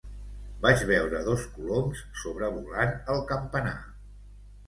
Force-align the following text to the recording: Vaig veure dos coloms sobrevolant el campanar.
Vaig 0.61 0.79
veure 0.91 1.19
dos 1.27 1.43
coloms 1.57 2.01
sobrevolant 2.21 2.97
el 3.17 3.21
campanar. 3.33 3.77